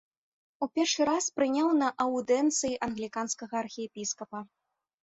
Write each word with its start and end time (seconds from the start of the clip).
У 0.65 0.67
першы 0.77 1.01
раз 1.09 1.27
прыняў 1.35 1.67
на 1.83 1.91
аўдыенцыі 2.07 2.75
англіканскага 2.89 3.55
архіепіскапа. 3.65 4.39